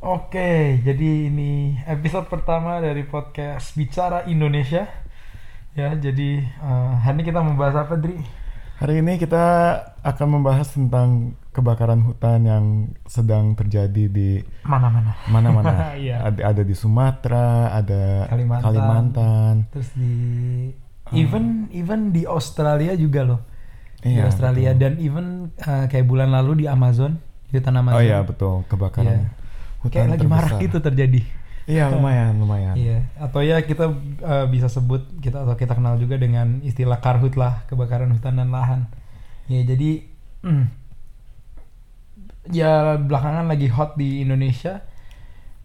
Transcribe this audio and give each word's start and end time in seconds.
Oke, 0.00 0.80
jadi 0.80 1.28
ini 1.28 1.76
episode 1.84 2.24
pertama 2.24 2.80
dari 2.80 3.04
podcast 3.04 3.76
Bicara 3.76 4.24
Indonesia. 4.24 4.88
Ya, 5.76 5.92
jadi 5.92 6.40
eh, 6.40 6.92
hari 7.04 7.20
ini 7.20 7.24
kita 7.28 7.44
membahas 7.44 7.84
apa, 7.84 8.00
Dri? 8.00 8.16
Hari 8.80 9.04
ini 9.04 9.20
kita 9.20 9.44
akan 10.00 10.40
membahas 10.40 10.72
tentang 10.72 11.36
kebakaran 11.52 12.00
hutan 12.00 12.48
yang 12.48 12.64
sedang 13.04 13.52
terjadi 13.52 14.08
di 14.08 14.40
Mana-mana. 14.64 15.12
mana-mana. 15.28 15.92
Iya. 16.00 16.32
ada, 16.32 16.40
ada 16.48 16.62
di 16.64 16.72
Sumatera, 16.72 17.76
ada 17.76 18.24
Kalimantan. 18.24 18.64
Kalimantan. 18.64 19.54
Terus 19.68 19.90
di 19.92 20.14
even 21.12 21.68
even 21.76 22.08
di 22.08 22.24
Australia 22.24 22.96
juga 22.96 23.20
loh. 23.28 23.40
di 24.00 24.16
Iya, 24.16 24.32
Australia 24.32 24.72
betul. 24.72 24.80
dan 24.80 24.92
even 24.96 25.26
eh, 25.60 25.84
kayak 25.92 26.08
bulan 26.08 26.32
lalu 26.32 26.64
di 26.64 26.66
Amazon, 26.66 27.20
di 27.52 27.60
hutan 27.60 27.76
Amazon. 27.76 28.00
Oh 28.00 28.02
iya 28.02 28.24
betul, 28.24 28.64
kebakaran 28.64 29.28
Iya. 29.28 29.39
Hutan 29.80 30.08
Kayak 30.08 30.10
lagi 30.16 30.26
terbesar. 30.26 30.60
gitu 30.60 30.78
terjadi. 30.80 31.22
Iya 31.68 31.84
lumayan, 31.94 32.32
lumayan. 32.40 32.74
Iya, 32.76 32.98
atau 33.16 33.40
ya 33.44 33.60
kita 33.64 33.92
eh, 34.20 34.46
bisa 34.48 34.66
sebut 34.66 35.04
kita 35.20 35.44
atau 35.44 35.54
kita 35.56 35.76
kenal 35.76 35.96
juga 35.96 36.16
dengan 36.16 36.60
istilah 36.64 36.98
karhut 36.98 37.36
lah, 37.36 37.64
kebakaran 37.68 38.12
hutan 38.12 38.40
dan 38.40 38.48
lahan. 38.52 38.90
Ya, 39.50 39.62
jadi 39.66 40.04
hmm, 40.44 40.64
ya 42.50 42.96
belakangan 42.98 43.46
lagi 43.50 43.68
hot 43.70 43.98
di 43.98 44.22
Indonesia 44.22 44.84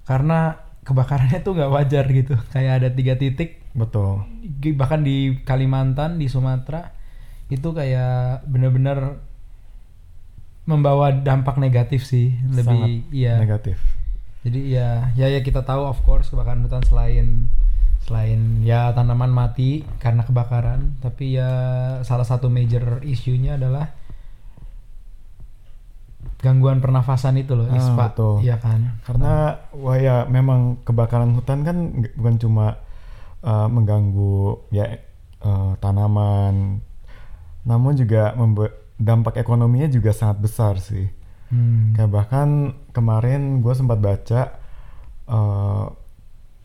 karena 0.05 0.61
kebakarannya 0.85 1.39
tuh 1.41 1.57
nggak 1.57 1.71
wajar 1.73 2.05
gitu. 2.11 2.35
Kayak 2.53 2.73
ada 2.83 2.89
tiga 2.93 3.13
titik, 3.17 3.63
Betul. 3.73 4.23
bahkan 4.77 5.01
di 5.01 5.41
Kalimantan, 5.43 6.21
di 6.21 6.29
Sumatera 6.29 6.93
itu 7.49 7.69
kayak 7.73 8.45
bener-bener 8.49 9.21
membawa 10.65 11.13
dampak 11.13 11.61
negatif 11.61 12.09
sih, 12.09 12.33
lebih 12.49 12.65
Sangat 12.65 13.13
iya. 13.13 13.37
negatif. 13.37 13.77
Jadi 14.45 14.77
ya, 14.77 15.09
ya 15.17 15.25
ya 15.25 15.41
kita 15.41 15.65
tahu 15.65 15.89
of 15.89 15.97
course 16.05 16.29
kebakaran 16.29 16.61
hutan 16.61 16.85
selain 16.85 17.49
selain 18.05 18.61
ya 18.61 18.93
tanaman 18.93 19.33
mati 19.33 19.81
karena 19.97 20.21
kebakaran, 20.21 21.01
tapi 21.01 21.33
ya 21.33 21.49
salah 22.05 22.21
satu 22.21 22.53
major 22.53 23.01
isunya 23.01 23.57
adalah 23.57 23.89
gangguan 26.45 26.77
pernafasan 26.77 27.41
itu 27.41 27.57
loh, 27.57 27.65
Ah, 27.65 27.77
ISPA, 27.81 28.05
betul. 28.13 28.35
iya 28.45 28.61
kan? 28.61 29.01
Karena 29.01 29.57
wah 29.73 29.97
ya 29.97 30.29
memang 30.29 30.77
kebakaran 30.85 31.33
hutan 31.33 31.65
kan 31.65 31.77
bukan 32.13 32.35
cuma 32.37 32.77
uh, 33.41 33.65
mengganggu 33.65 34.69
ya 34.69 35.01
uh, 35.41 35.73
tanaman, 35.81 36.85
namun 37.65 37.97
juga 37.97 38.37
membuat 38.37 38.77
dampak 39.01 39.41
ekonominya 39.41 39.89
juga 39.89 40.13
sangat 40.13 40.37
besar 40.45 40.77
sih. 40.77 41.09
Hmm. 41.45 41.93
Kayak 41.93 42.11
bahkan 42.11 42.49
kemarin 42.89 43.61
gue 43.61 43.73
sempat 43.73 44.01
baca 44.01 44.41
uh, 45.27 45.85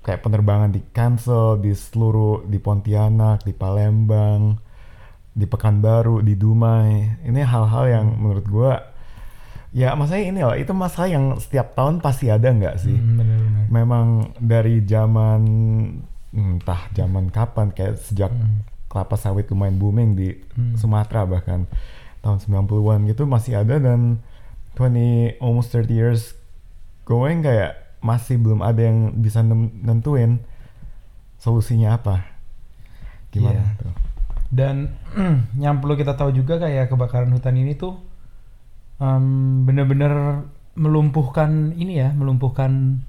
kayak 0.00 0.24
penerbangan 0.24 0.72
di 0.72 0.80
cancel 0.90 1.60
di 1.60 1.76
seluruh 1.76 2.48
di 2.48 2.56
Pontianak, 2.56 3.44
di 3.44 3.52
Palembang, 3.52 4.56
di 5.36 5.44
Pekanbaru, 5.44 6.24
di 6.24 6.34
Dumai. 6.34 7.20
Ini 7.22 7.40
hal-hal 7.44 7.84
yang 7.86 8.06
menurut 8.16 8.46
gue 8.46 8.72
ya 9.70 9.94
maksudnya 9.94 10.24
ini 10.26 10.40
loh 10.42 10.56
itu 10.58 10.74
masalah 10.74 11.06
yang 11.06 11.38
setiap 11.38 11.78
tahun 11.78 12.02
pasti 12.02 12.26
ada 12.26 12.50
nggak 12.50 12.76
sih? 12.80 12.96
Hmm, 12.96 13.20
benar-benar. 13.20 13.64
Memang 13.70 14.06
dari 14.40 14.82
zaman 14.82 15.40
entah 16.30 16.90
zaman 16.90 17.28
kapan 17.28 17.70
kayak 17.70 17.98
sejak 18.00 18.30
Hmm. 18.30 18.62
kelapa 18.90 19.14
sawit 19.14 19.46
lumayan 19.46 19.78
booming 19.78 20.18
di 20.18 20.34
Hmm. 20.56 20.74
Sumatera 20.74 21.22
bahkan 21.22 21.70
tahun 22.20 22.38
90-an 22.42 23.06
gitu 23.06 23.22
masih 23.24 23.62
ada 23.62 23.78
dan 23.78 24.18
20 24.80 25.36
almost 25.38 25.68
30 25.70 25.92
years 25.92 26.32
going 27.04 27.44
kayak 27.44 27.76
masih 28.00 28.40
belum 28.40 28.64
ada 28.64 28.80
yang 28.80 29.12
bisa 29.14 29.44
nentuin 29.44 30.40
solusinya 31.36 31.94
apa. 31.94 32.24
Gimana 33.28 33.60
Iya. 33.60 33.76
tuh? 33.76 33.92
Dan 34.48 34.76
yang 35.64 35.78
perlu 35.78 35.94
kita 35.94 36.16
tahu 36.16 36.32
juga 36.32 36.56
kayak 36.56 36.88
kebakaran 36.88 37.28
hutan 37.30 37.54
ini 37.54 37.76
tuh 37.76 38.00
em, 38.96 39.24
bener-bener 39.62 40.42
melumpuhkan 40.74 41.76
ini 41.76 42.00
ya, 42.00 42.08
melumpuhkan 42.10 43.04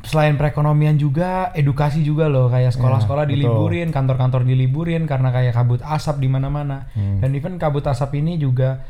selain 0.00 0.38
perekonomian 0.38 0.94
juga 0.96 1.50
edukasi 1.52 2.00
juga 2.00 2.30
loh 2.30 2.46
kayak 2.46 2.70
sekolah-sekolah 2.72 3.26
Iya, 3.26 3.28
betul. 3.28 3.42
diliburin, 3.42 3.88
kantor-kantor 3.90 4.42
diliburin 4.46 5.02
karena 5.04 5.34
kayak 5.34 5.52
kabut 5.52 5.82
asap 5.82 6.22
di 6.22 6.28
mana-mana. 6.30 6.86
Hmm. 6.94 7.18
Dan 7.18 7.34
even 7.34 7.58
kabut 7.58 7.82
asap 7.84 8.22
ini 8.22 8.38
juga 8.38 8.86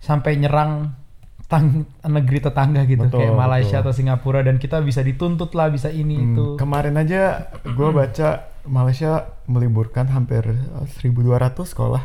sampai 0.00 0.34
nyerang 0.34 0.96
tang 1.44 1.82
negeri 2.00 2.38
tetangga 2.40 2.82
gitu 2.84 3.04
Betul, 3.04 3.20
kayak 3.20 3.34
Malaysia 3.34 3.76
betul. 3.76 3.82
atau 3.82 3.92
Singapura 3.92 4.40
dan 4.40 4.56
kita 4.56 4.78
bisa 4.80 5.00
dituntut 5.00 5.50
lah 5.52 5.66
bisa 5.66 5.88
ini 5.88 6.14
Hmm, 6.14 6.26
itu. 6.28 6.44
Kemarin 6.56 6.94
aja 6.94 7.22
gue 7.60 7.88
baca 7.90 8.28
Malaysia 8.64 9.10
meliburkan 9.44 10.06
hampir 10.06 10.46
eh, 10.46 10.86
1.200 10.96 11.18
sekolah. 11.66 12.04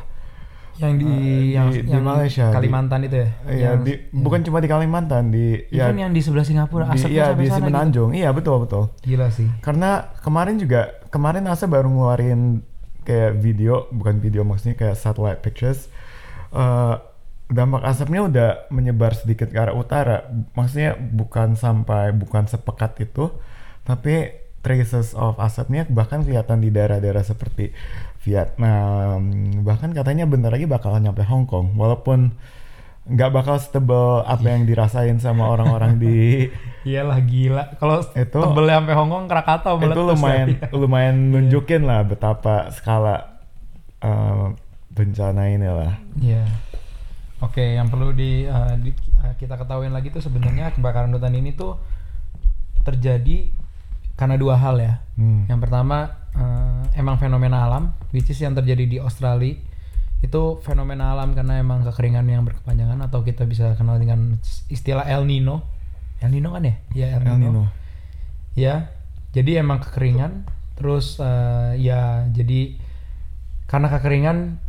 yang 0.75 0.97
di 0.97 1.07
Eh, 1.07 1.55
yang, 1.55 1.71
di- 1.71 1.81
di 1.81 1.87
yang 1.87 2.03
Malaysia, 2.03 2.51
di- 2.51 2.55
Kalimantan 2.57 2.99
itu 3.01 3.15
ya. 3.15 3.29
Iya, 3.45 3.63
Yang- 3.71 3.83
di- 3.85 3.99
bukan 4.11 4.39
cuma 4.43 4.59
di 4.59 4.67
Kalimantan, 4.67 5.23
di 5.29 5.45
ya 5.69 5.87
Even 5.87 5.99
yang 6.01 6.11
di 6.11 6.19
sebelah 6.19 6.43
Singapura 6.43 6.83
di, 6.85 6.99
asapnya 6.99 7.15
ya, 7.15 7.25
sampai 7.25 7.39
di 7.39 7.45
sana 7.45 7.55
gitu. 7.55 7.63
Semenanjung. 7.63 8.09
Iya 8.11 8.29
betul 8.29 8.55
betul. 8.59 8.83
Gila 8.99 9.27
sih. 9.29 9.47
Karena 9.61 9.89
kemarin 10.19 10.59
juga 10.59 10.81
kemarin 11.07 11.47
NASA 11.47 11.63
baru 11.65 11.87
ngeluarin 11.87 12.59
kayak 13.03 13.37
video, 13.37 13.87
bukan 13.89 14.19
video 14.19 14.43
maksudnya 14.43 14.75
kayak 14.75 14.97
satellite 14.97 15.39
pictures. 15.39 15.87
Eh, 16.51 16.95
dampak 17.45 17.85
asapnya 17.85 18.21
udah 18.25 18.49
menyebar 18.73 19.13
sedikit 19.13 19.49
ke 19.53 19.57
arah 19.57 19.75
utara. 19.77 20.25
Maksudnya 20.57 20.97
bukan 20.97 21.53
sampai 21.53 22.09
bukan 22.11 22.49
sepekat 22.49 22.97
itu, 23.05 23.29
tapi 23.85 24.33
traces 24.65 25.13
of 25.13 25.37
asapnya 25.37 25.85
bahkan 25.85 26.25
kelihatan 26.25 26.57
di 26.57 26.73
daerah-daerah 26.73 27.21
seperti 27.21 27.69
Vietnam. 28.25 29.21
Bahkan 29.61 29.93
katanya 29.93 30.25
bentar 30.25 30.49
lagi 30.49 30.65
bakalan 30.65 31.05
nyampe 31.05 31.21
Hong 31.21 31.45
Kong. 31.45 31.77
Walaupun 31.77 32.33
nggak 33.05 33.29
bakal 33.29 33.61
setebel 33.61 34.25
apa 34.25 34.49
yang 34.49 34.65
dirasain 34.65 35.21
sama 35.21 35.45
orang-orang 35.53 36.01
di 36.01 36.49
Iyalah 36.85 37.21
gila. 37.21 37.63
Kalau 37.77 38.01
Itu- 38.13 38.41
tebelnya 38.41 38.81
sampai 38.81 38.95
Hongkong 38.97 39.25
Krakatau 39.25 39.75
itu 39.81 40.01
lumayan 40.01 40.47
ya. 40.53 40.67
lumayan 40.73 41.15
nunjukin 41.33 41.81
lah 41.85 42.01
betapa 42.05 42.69
skala 42.73 43.41
uh, 44.01 44.53
bencana 44.93 45.49
ini 45.49 45.65
lah. 45.69 45.93
Iya. 46.17 46.45
Oke, 47.43 47.75
yang 47.75 47.91
perlu 47.91 48.15
di, 48.15 48.47
eh, 48.47 48.73
di- 48.79 48.95
eh, 48.95 49.33
kita 49.35 49.59
ketahuin 49.59 49.91
lagi 49.91 50.07
tuh 50.07 50.23
sebenarnya 50.23 50.71
kebakaran 50.71 51.11
hutan 51.11 51.35
ini 51.35 51.51
tuh 51.51 51.75
terjadi 52.87 53.51
karena 54.15 54.39
dua 54.39 54.55
hal 54.55 54.79
ya. 54.79 55.03
Hmm. 55.19 55.43
Yang 55.51 55.59
pertama 55.67 55.97
eh, 56.35 56.99
emang 56.99 57.19
fenomena 57.19 57.63
alam, 57.67 57.91
which 58.11 58.31
is 58.31 58.39
yang 58.39 58.55
terjadi 58.55 58.87
di 58.87 58.97
Australia 58.99 59.55
itu 60.23 60.57
fenomena 60.63 61.11
alam 61.11 61.35
karena 61.35 61.59
emang 61.59 61.83
kekeringan 61.85 62.25
yang 62.27 62.43
berkepanjangan 62.47 62.97
atau 63.03 63.21
kita 63.21 63.43
bisa 63.45 63.75
kenal 63.75 63.99
dengan 63.99 64.39
istilah 64.71 65.03
El 65.05 65.27
Nino. 65.27 65.63
El 66.23 66.31
Nino 66.31 66.55
kan 66.55 66.63
ya? 66.63 66.75
Ya 66.95 67.07
El 67.19 67.23
Nino. 67.23 67.35
El 67.35 67.39
Nino. 67.39 67.63
Ya, 68.55 68.75
jadi 69.35 69.59
emang 69.59 69.83
kekeringan. 69.83 70.47
Terus 70.75 71.19
eh, 71.19 71.79
ya 71.83 72.27
jadi 72.31 72.79
karena 73.67 73.87
kekeringan 73.91 74.59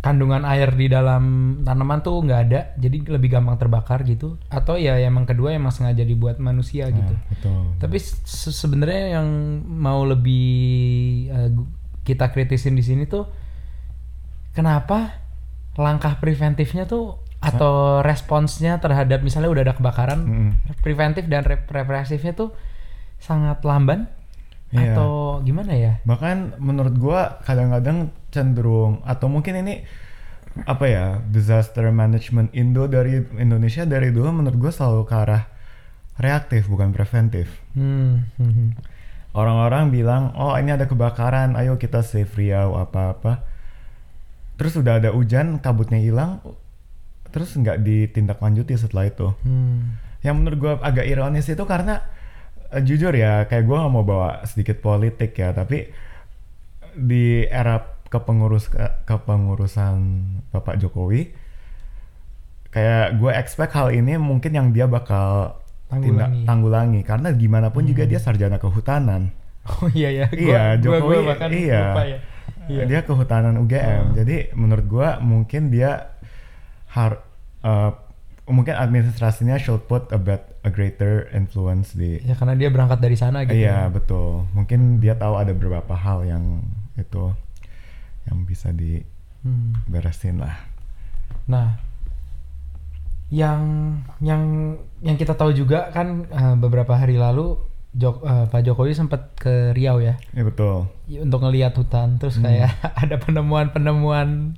kandungan 0.00 0.42
air 0.42 0.72
di 0.72 0.86
dalam 0.86 1.22
tanaman 1.60 2.00
tuh 2.00 2.20
nggak 2.20 2.40
ada, 2.42 2.60
jadi 2.74 3.04
lebih 3.06 3.28
gampang 3.30 3.56
terbakar 3.56 4.00
gitu. 4.02 4.40
Atau 4.48 4.74
ya 4.74 4.96
emang 4.96 5.24
kedua 5.24 5.52
emang 5.52 5.70
sengaja 5.70 6.02
dibuat 6.02 6.36
manusia 6.38 6.88
Nah, 6.88 6.96
gitu. 6.96 7.14
betul. 7.28 7.60
Tapi 7.76 7.96
se- 8.00 8.50
sebenarnya 8.50 9.16
yang 9.16 9.28
mau 9.62 10.00
lebih 10.02 10.48
gu- 11.50 11.68
kita 12.00 12.28
kritisin 12.28 12.72
di 12.72 12.82
sini 12.82 13.04
tuh 13.04 13.28
kenapa 14.50 15.20
langkah 15.76 16.16
preventifnya 16.16 16.84
tuh 16.84 17.16
atau 17.38 17.72
responsnya 18.02 18.76
terhadap 18.78 19.20
misalnya 19.20 19.48
udah 19.48 19.62
ada 19.62 19.74
kebakaran, 19.74 20.20
Mm-mm. 20.20 20.50
preventif 20.80 21.24
dan 21.24 21.40
rep- 21.40 21.68
represifnya 21.68 22.32
tuh 22.32 22.52
sangat 23.16 23.60
lamban 23.62 24.08
Iya. 24.70 24.92
atau 24.92 25.12
gimana 25.42 25.72
ya? 25.74 25.92
Bahkan 26.04 26.60
menurut 26.60 26.94
gua 26.96 27.40
kadang-kadang 27.44 28.12
cenderung 28.30 29.02
atau 29.02 29.26
mungkin 29.26 29.60
ini 29.60 29.82
apa 30.66 30.84
ya 30.90 31.06
disaster 31.30 31.86
management 31.94 32.50
Indo 32.58 32.90
dari 32.90 33.22
Indonesia 33.38 33.86
dari 33.86 34.10
dulu 34.10 34.42
menurut 34.42 34.58
gua 34.58 34.72
selalu 34.74 35.02
ke 35.06 35.14
arah 35.14 35.44
reaktif 36.20 36.68
bukan 36.68 36.92
preventif. 36.92 37.48
Hmm, 37.72 38.28
hmm, 38.36 38.52
hmm. 38.52 38.70
Orang-orang 39.30 39.94
bilang, 39.94 40.34
oh 40.34 40.58
ini 40.58 40.74
ada 40.74 40.90
kebakaran, 40.90 41.54
ayo 41.54 41.78
kita 41.78 42.02
save 42.02 42.28
Riau 42.34 42.74
apa-apa. 42.76 43.46
Terus 44.58 44.74
udah 44.76 44.98
ada 44.98 45.14
hujan, 45.14 45.62
kabutnya 45.62 46.02
hilang, 46.02 46.42
terus 47.30 47.54
nggak 47.54 47.80
ditindaklanjuti 47.80 48.74
setelah 48.74 49.06
itu. 49.08 49.30
Hmm. 49.46 49.96
Yang 50.20 50.34
menurut 50.36 50.58
gue 50.58 50.72
agak 50.82 51.06
ironis 51.06 51.48
itu 51.48 51.64
karena 51.64 52.04
eh, 52.70 52.80
jujur 52.80 53.12
ya, 53.12 53.44
kayak 53.44 53.64
gue 53.64 53.76
nggak 53.76 53.92
mau 53.92 54.02
bawa 54.02 54.42
sedikit 54.44 54.78
politik 54.78 55.34
ya, 55.34 55.50
tapi 55.50 55.90
di 56.92 57.42
era 57.44 57.78
kepengurus 58.06 58.66
kepengurusan 59.04 59.94
Bapak 60.50 60.76
Jokowi, 60.76 61.30
kayak 62.70 63.16
gue 63.16 63.30
expect 63.32 63.72
hal 63.72 63.90
ini 63.90 64.14
mungkin 64.16 64.50
yang 64.50 64.68
dia 64.70 64.86
bakal 64.86 65.58
Tanggulangi. 65.86 66.06
tindak- 66.06 66.34
tanggulangi 66.44 67.00
karena 67.02 67.28
gimana 67.32 67.68
pun 67.68 67.82
juga 67.82 68.06
Hmm. 68.06 68.10
dia 68.10 68.20
sarjana 68.20 68.56
kehutanan. 68.56 69.34
Oh 69.60 69.90
iya 69.90 70.08
ya. 70.08 70.26
Iya, 70.30 70.62
gua, 70.78 70.82
Jokowi, 70.96 71.02
gua 71.12 71.20
bahkan 71.28 71.50
iya. 71.52 71.82
lupa 71.84 72.02
ya. 72.04 72.18
Iya. 72.64 72.82
Dia 72.86 73.00
kehutanan 73.02 73.54
UGM. 73.58 74.00
Oh. 74.00 74.14
Jadi 74.14 74.36
menurut 74.54 74.86
gua 74.86 75.08
mungkin 75.20 75.68
dia 75.68 76.14
har 76.88 77.20
eh, 77.60 77.90
mungkin 78.50 78.74
administrasinya 78.74 79.56
should 79.56 79.86
put 79.86 80.10
a 80.10 80.18
bet 80.18 80.44
a 80.60 80.68
greater 80.68 81.24
influence 81.32 81.94
di 81.94 82.20
Ya 82.20 82.34
karena 82.34 82.52
dia 82.52 82.68
berangkat 82.68 83.00
dari 83.00 83.16
sana 83.16 83.46
gitu. 83.48 83.56
Iya 83.56 83.86
ya. 83.86 83.92
betul. 83.92 84.44
Mungkin 84.52 84.98
dia 84.98 85.16
tahu 85.16 85.38
ada 85.38 85.50
beberapa 85.50 85.94
hal 85.94 86.26
yang 86.26 86.60
itu 86.94 87.32
yang 88.28 88.44
bisa 88.44 88.68
Hmm. 89.40 89.72
diberesin 89.88 90.36
lah. 90.36 90.52
Nah, 91.48 91.80
yang 93.30 93.62
yang 94.20 94.74
yang 95.00 95.16
kita 95.16 95.32
tahu 95.32 95.54
juga 95.54 95.88
kan 95.94 96.26
eh, 96.26 96.54
beberapa 96.58 96.92
hari 96.92 97.14
lalu 97.16 97.56
Jok- 97.92 98.22
eh, 98.22 98.46
Pak 98.46 98.62
Jokowi 98.62 98.92
sempat 98.92 99.34
ke 99.34 99.70
Riau 99.70 99.98
ya 99.98 100.14
Iya 100.30 100.44
betul. 100.44 100.86
i- 101.04 101.18
untuk 101.18 101.40
ngelihat 101.40 101.74
hutan 101.74 102.16
terus 102.16 102.36
Hmm. 102.36 102.46
kayak 102.46 102.70
ada 103.02 103.18
penemuan-penemuan 103.18 104.54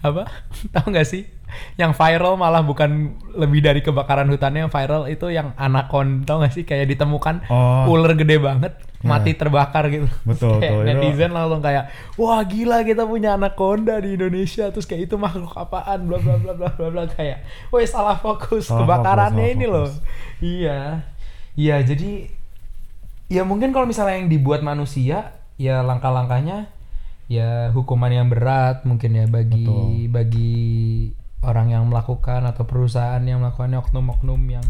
apa 0.00 0.24
tahu 0.72 0.88
nggak 0.88 1.04
sih 1.04 1.28
yang 1.74 1.90
viral 1.90 2.34
malah 2.34 2.62
bukan 2.62 3.10
lebih 3.32 3.60
dari 3.60 3.80
kebakaran 3.80 4.24
hutannya 4.26 4.64
yang 4.64 4.72
viral 4.72 5.04
itu 5.06 5.28
yang 5.28 5.52
anakon 5.56 6.22
tahu 6.22 6.40
nggak 6.40 6.54
sih 6.54 6.62
kayak 6.62 6.88
ditemukan 6.88 7.42
Oh. 7.46 7.90
ular 7.90 8.14
gede 8.14 8.38
banget 8.38 8.72
Ya. 8.98 9.08
mati 9.10 9.32
terbakar 9.32 9.88
gitu 9.88 10.08
Betul, 10.22 10.56
kayak 10.62 10.72
betul. 10.74 10.84
Netizen 10.86 11.32
langsung 11.32 11.60
kayak 11.60 11.88
wah 12.16 12.40
gila 12.42 12.80
kita 12.80 13.02
punya 13.02 13.34
anaconda 13.34 13.96
di 13.98 14.14
Indonesia 14.14 14.68
terus 14.68 14.84
kayak 14.84 15.04
itu 15.04 15.16
makhluk 15.16 15.52
apaan 15.52 16.04
bla 16.04 16.16
bla 16.16 16.36
bla 16.36 16.52
bla 16.54 16.68
bla 16.70 16.88
bla 16.88 17.04
kayak 17.06 17.42
woi 17.68 17.84
salah 17.84 18.14
fokus 18.14 18.68
Salah 18.68 18.80
kebakarannya 18.80 19.36
fokus, 19.36 19.52
salah 19.52 19.56
ini 19.58 19.66
loh 19.66 19.84
fokus. 19.86 20.04
iya 20.38 20.78
iya 21.54 21.76
jadi 21.80 22.39
ya 23.30 23.46
mungkin 23.46 23.70
kalau 23.70 23.86
misalnya 23.86 24.18
yang 24.18 24.28
dibuat 24.28 24.60
manusia 24.60 25.38
ya 25.56 25.80
langkah-langkahnya 25.86 26.68
ya 27.30 27.70
hukuman 27.70 28.10
yang 28.10 28.26
berat 28.26 28.82
mungkin 28.82 29.14
ya 29.14 29.24
bagi 29.30 29.64
Betul. 29.64 30.10
bagi 30.10 30.54
orang 31.40 31.72
yang 31.72 31.86
melakukan 31.86 32.44
atau 32.44 32.66
perusahaan 32.66 33.22
yang 33.22 33.40
melakukannya 33.40 33.78
oknum-oknum 33.80 34.40
yang 34.50 34.66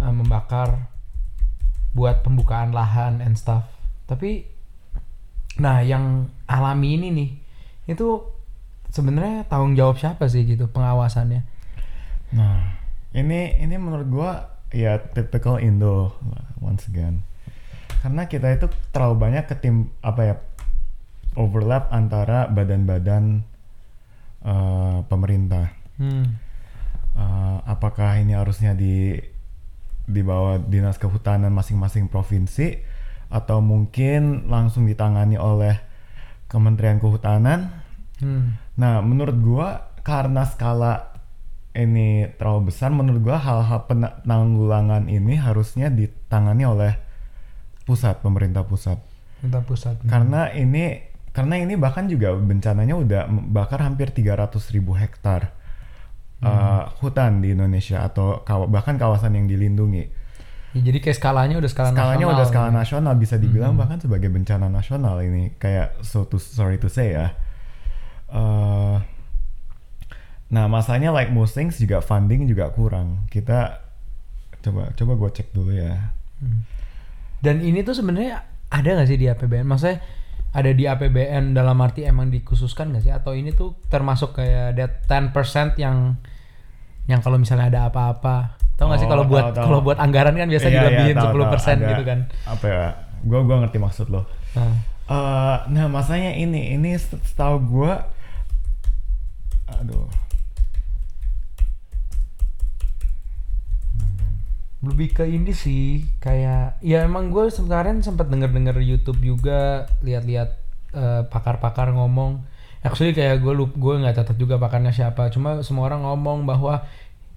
uh, 0.00 0.10
membakar 0.10 0.88
buat 1.92 2.24
pembukaan 2.24 2.72
lahan 2.72 3.20
and 3.20 3.36
stuff 3.36 3.68
tapi 4.08 4.48
nah 5.60 5.84
yang 5.84 6.32
alami 6.48 6.96
ini 6.96 7.08
nih 7.12 7.30
itu 7.92 8.24
sebenarnya 8.88 9.44
tanggung 9.52 9.76
jawab 9.76 10.00
siapa 10.00 10.24
sih 10.32 10.48
gitu 10.48 10.64
pengawasannya 10.72 11.52
Nah 12.32 12.80
ini 13.12 13.60
ini 13.60 13.76
menurut 13.76 14.08
gua 14.08 14.30
ya 14.72 14.96
typical 15.12 15.60
Indo 15.60 16.16
once 16.58 16.88
again. 16.88 17.20
Karena 18.02 18.26
kita 18.26 18.50
itu 18.50 18.66
terlalu 18.90 19.16
banyak 19.30 19.46
ketim 19.46 19.94
apa 20.02 20.20
ya 20.26 20.34
overlap 21.38 21.88
antara 21.94 22.50
badan-badan 22.50 23.46
eh, 24.42 24.98
pemerintah. 25.06 25.70
hmm. 26.02 26.50
Eh, 27.12 27.58
apakah 27.68 28.16
ini 28.24 28.32
harusnya 28.32 28.72
di 28.72 29.14
di 30.02 30.20
bawah 30.24 30.58
dinas 30.58 30.96
kehutanan 30.96 31.52
masing-masing 31.52 32.08
provinsi 32.08 32.80
atau 33.28 33.62
mungkin 33.62 34.50
langsung 34.50 34.88
ditangani 34.88 35.36
oleh 35.36 35.76
Kementerian 36.48 37.00
Kehutanan? 37.00 37.72
Hmm. 38.20 38.60
Nah, 38.76 39.00
menurut 39.00 39.36
gua 39.40 39.92
karena 40.04 40.44
skala 40.44 41.12
ini 41.72 42.28
terlalu 42.36 42.72
besar, 42.72 42.92
menurut 42.92 43.24
gua 43.24 43.40
hal-hal 43.40 43.88
penanggulangan 43.88 45.08
ini 45.08 45.40
harusnya 45.40 45.88
ditangani 45.88 46.64
oleh 46.68 46.92
pusat, 47.82 48.18
pemerintah 48.18 48.62
pusat. 48.62 48.98
Minta 49.40 49.58
pusat 49.60 49.98
Karena 50.04 50.50
ini 50.50 51.02
karena 51.32 51.56
ini 51.56 51.74
bahkan 51.74 52.06
juga 52.06 52.30
bencananya 52.32 52.92
udah 52.92 53.22
bakar 53.48 53.80
hampir 53.80 54.08
300 54.08 54.52
ribu 54.70 54.92
hektar 54.92 55.50
uh, 56.40 56.92
hutan 56.98 57.40
di 57.40 57.50
Indonesia 57.50 58.02
atau 58.02 58.40
kawa- 58.40 58.68
bahkan 58.68 58.94
kawasan 58.94 59.34
yang 59.34 59.46
dilindungi. 59.46 60.04
Ya, 60.72 60.80
jadi 60.82 60.98
kayak 61.00 61.16
skalanya 61.16 61.56
udah 61.56 61.68
skala 61.68 61.88
Skalanya 61.90 62.16
nasional 62.22 62.32
udah 62.32 62.46
skala 62.46 62.68
gitu. 62.68 62.78
nasional 62.78 63.14
bisa 63.16 63.36
dibilang 63.36 63.72
Mhm. 63.72 63.80
bahkan 63.80 63.98
sebagai 63.98 64.28
bencana 64.28 64.66
nasional 64.68 65.20
ini 65.20 65.52
kayak 65.56 66.00
so 66.00 66.24
to 66.24 66.36
sorry 66.36 66.76
to 66.76 66.88
say 66.88 67.12
ya. 67.12 67.32
Uh, 68.28 69.00
nah 70.48 70.68
masanya 70.68 71.10
like 71.10 71.28
most 71.28 71.52
things 71.52 71.76
juga 71.76 72.00
funding 72.00 72.44
juga 72.44 72.68
kurang. 72.68 73.24
Kita 73.28 73.80
coba 74.60 74.92
coba 74.92 75.12
gue 75.16 75.30
cek 75.34 75.48
dulu 75.50 75.72
ya. 75.72 76.12
Hmm. 76.38 76.60
Dan 77.42 77.58
ini 77.58 77.82
tuh 77.82 77.92
sebenarnya 77.92 78.46
ada 78.70 78.88
nggak 78.94 79.08
sih 79.10 79.18
di 79.18 79.26
APBN? 79.26 79.66
Maksudnya 79.66 79.98
ada 80.52 80.70
di 80.70 80.84
APBN 80.86 81.52
dalam 81.52 81.74
arti 81.80 82.06
emang 82.06 82.30
dikhususkan 82.30 82.94
nggak 82.94 83.02
sih? 83.02 83.10
Atau 83.10 83.34
ini 83.34 83.50
tuh 83.50 83.74
termasuk 83.90 84.38
kayak 84.38 84.78
that 84.78 84.92
10% 85.04 85.34
yang 85.76 86.16
yang 87.04 87.18
kalau 87.18 87.34
misalnya 87.34 87.66
ada 87.66 87.80
apa-apa, 87.90 88.54
tau 88.78 88.86
nggak 88.86 89.02
sih 89.02 89.08
Oh, 89.08 89.12
kalau 89.12 89.24
buat 89.26 89.50
tahu, 89.50 89.56
tahu. 89.58 89.64
kalau 89.66 89.80
buat 89.82 89.98
anggaran 89.98 90.32
kan 90.32 90.46
biasa 90.46 90.66
Iya, 90.66 90.70
iya, 90.70 90.80
dilebihin 90.86 91.16
tahu, 91.18 91.26
10% 91.34 91.42
tahu. 91.42 91.66
Ada 91.74 91.90
gitu 91.90 92.02
kan? 92.06 92.18
Apa 92.46 92.64
ya? 92.64 92.86
Gue 93.22 93.40
gua 93.42 93.56
ngerti 93.60 93.78
maksud 93.78 94.06
lo. 94.08 94.22
Nah, 94.54 94.72
Eh, 95.02 95.56
nah 95.68 95.90
masanya 95.90 96.32
ini 96.32 96.72
ini 96.72 96.94
set- 96.94 97.20
setahu 97.26 97.58
gue, 97.60 97.92
aduh. 99.68 100.06
Lebih 104.82 105.14
ke 105.14 105.24
ini 105.30 105.54
sih 105.54 106.02
kayak 106.18 106.82
ya 106.82 107.06
emang 107.06 107.30
gue 107.30 107.46
sekarang 107.54 108.02
sempat 108.02 108.26
denger-denger 108.26 108.82
YouTube 108.82 109.22
juga 109.22 109.86
lihat-lihat 110.02 110.50
eh, 110.94 111.22
pakar-pakar 111.30 111.94
ngomong. 111.94 112.42
Actually 112.82 113.14
kayak 113.14 113.38
gue 113.38 113.54
lup 113.54 113.78
gue 113.78 113.94
nggak 114.02 114.18
catat 114.18 114.36
juga 114.42 114.58
pakarnya 114.58 114.90
siapa 114.90 115.30
cuma 115.30 115.62
semua 115.62 115.86
orang 115.86 116.02
ngomong 116.02 116.42
bahwa 116.50 116.82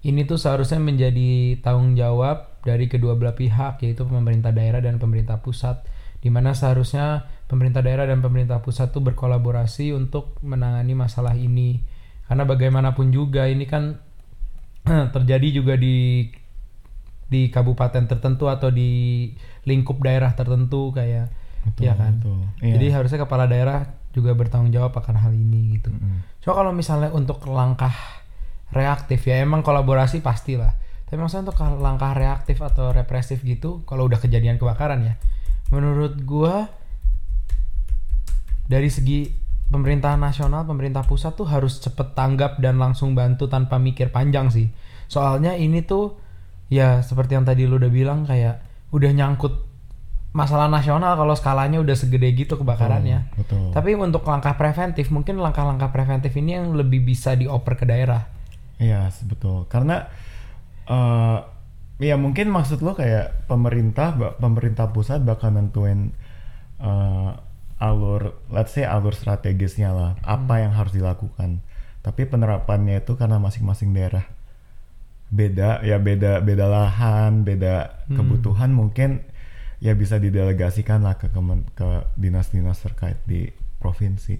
ini 0.02 0.26
tuh 0.26 0.42
seharusnya 0.42 0.82
menjadi 0.82 1.62
tanggung 1.62 1.94
jawab 1.94 2.58
dari 2.66 2.90
kedua 2.90 3.14
belah 3.14 3.38
pihak 3.38 3.78
yaitu 3.86 4.02
pemerintah 4.02 4.50
daerah 4.50 4.82
dan 4.82 4.98
pemerintah 4.98 5.38
pusat. 5.38 5.86
Di 6.18 6.34
mana 6.34 6.50
seharusnya 6.50 7.30
pemerintah 7.46 7.78
daerah 7.86 8.10
dan 8.10 8.18
pemerintah 8.18 8.58
pusat 8.58 8.90
tuh 8.90 9.06
berkolaborasi 9.06 9.94
untuk 9.94 10.34
menangani 10.42 10.98
masalah 10.98 11.38
ini. 11.38 11.78
Karena 12.26 12.42
bagaimanapun 12.42 13.14
juga 13.14 13.46
ini 13.46 13.70
kan 13.70 14.02
terjadi 15.14 15.62
juga 15.62 15.78
di 15.78 16.26
di 17.26 17.50
kabupaten 17.50 18.06
tertentu 18.06 18.46
atau 18.46 18.70
di 18.70 19.30
lingkup 19.66 19.98
daerah 20.02 20.30
tertentu 20.34 20.94
kayak 20.94 21.30
Betul, 21.66 21.82
ya 21.90 21.98
kan 21.98 22.22
betul. 22.22 22.38
Iya. 22.62 22.74
jadi 22.78 22.86
harusnya 22.94 23.18
kepala 23.26 23.50
daerah 23.50 23.98
juga 24.14 24.32
bertanggung 24.38 24.70
jawab 24.70 24.94
akan 24.94 25.18
hal 25.18 25.34
ini 25.34 25.76
gitu 25.76 25.90
Mm-mm. 25.90 26.38
Cuma 26.46 26.62
kalau 26.62 26.70
misalnya 26.70 27.10
untuk 27.10 27.42
langkah 27.50 27.90
reaktif 28.70 29.26
ya 29.26 29.42
emang 29.42 29.66
kolaborasi 29.66 30.22
pastilah. 30.22 30.78
Tapi 31.06 31.18
maksudnya 31.18 31.50
untuk 31.50 31.58
langkah 31.78 32.14
reaktif 32.14 32.58
atau 32.62 32.90
represif 32.90 33.42
gitu, 33.46 33.82
kalau 33.82 34.06
udah 34.10 34.18
kejadian 34.18 34.58
kebakaran 34.58 35.06
ya, 35.06 35.14
menurut 35.70 36.18
gua 36.22 36.70
dari 38.66 38.90
segi 38.90 39.30
pemerintah 39.70 40.18
nasional, 40.18 40.66
pemerintah 40.66 41.06
pusat 41.06 41.34
tuh 41.38 41.46
harus 41.46 41.78
cepet 41.78 42.14
tanggap 42.14 42.58
dan 42.58 42.78
langsung 42.78 43.14
bantu 43.14 43.46
tanpa 43.46 43.78
mikir 43.78 44.10
panjang 44.10 44.50
sih. 44.50 44.70
Soalnya 45.06 45.54
ini 45.54 45.86
tuh 45.86 46.18
ya 46.66 47.02
seperti 47.02 47.38
yang 47.38 47.46
tadi 47.46 47.64
lu 47.66 47.78
udah 47.78 47.92
bilang 47.92 48.26
kayak 48.26 48.62
udah 48.90 49.10
nyangkut 49.14 49.66
masalah 50.36 50.68
nasional 50.68 51.16
kalau 51.16 51.32
skalanya 51.32 51.80
udah 51.80 51.96
segede 51.96 52.28
gitu 52.36 52.60
kebakarannya. 52.60 53.32
Betul. 53.40 53.72
Tapi 53.72 53.96
untuk 53.96 54.20
langkah 54.28 54.52
preventif, 54.52 55.08
mungkin 55.08 55.40
langkah-langkah 55.40 55.88
preventif 55.88 56.36
ini 56.36 56.60
yang 56.60 56.76
lebih 56.76 57.00
bisa 57.00 57.32
dioper 57.32 57.80
ke 57.80 57.88
daerah. 57.88 58.28
Iya, 58.76 59.08
betul. 59.24 59.64
Karena 59.72 60.04
eh 60.86 61.38
ya 61.96 62.20
mungkin 62.20 62.52
maksud 62.52 62.84
lo 62.84 62.92
kayak 62.92 63.48
pemerintah 63.48 64.12
pemerintah 64.36 64.92
pusat 64.92 65.24
bakal 65.24 65.56
nentuin 65.56 66.12
eh, 66.84 67.30
alur 67.80 68.36
let's 68.52 68.76
say 68.76 68.84
alur 68.84 69.16
strategisnya 69.16 69.96
lah, 69.96 70.20
apa 70.20 70.60
yang 70.60 70.76
harus 70.76 70.92
dilakukan. 70.92 71.64
Tapi 72.04 72.28
penerapannya 72.28 73.00
itu 73.00 73.16
karena 73.16 73.40
masing-masing 73.40 73.96
daerah 73.96 74.35
beda, 75.26 75.82
ya 75.82 75.98
beda 75.98 76.38
beda 76.40 76.66
lahan, 76.66 77.42
beda 77.42 78.06
Hmm. 78.06 78.16
kebutuhan 78.16 78.70
mungkin 78.70 79.26
ya 79.82 79.92
bisa 79.92 80.16
didelegasikan 80.16 81.02
lah 81.02 81.18
ke 81.18 81.28
kemen- 81.28 81.66
ke 81.74 82.06
dinas-dinas 82.16 82.80
terkait 82.80 83.18
di 83.26 83.50
provinsi. 83.82 84.38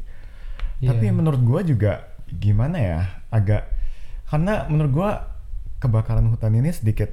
Iya. 0.80 0.94
Tapi 0.94 1.10
menurut 1.10 1.42
gua 1.42 1.60
juga 1.60 1.92
gimana 2.30 2.78
ya 2.78 3.00
agak 3.28 3.68
karena 4.26 4.66
menurut 4.66 4.92
gua 4.92 5.10
kebakaran 5.78 6.30
hutan 6.32 6.56
ini 6.56 6.72
sedikit 6.72 7.12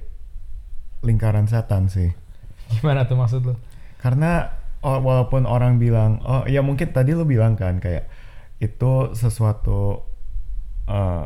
lingkaran 1.04 1.50
setan 1.50 1.92
sih. 1.92 2.16
Gimana 2.72 3.04
tuh 3.04 3.20
maksud 3.20 3.42
lu? 3.44 3.54
Karena 4.00 4.56
walaupun 4.84 5.48
orang 5.48 5.80
bilang 5.80 6.20
oh 6.24 6.44
ya 6.44 6.60
mungkin 6.60 6.92
tadi 6.92 7.16
lu 7.16 7.24
bilang 7.24 7.56
kan 7.56 7.80
kayak 7.80 8.08
itu 8.60 9.12
sesuatu 9.16 10.04
eh, 10.88 11.24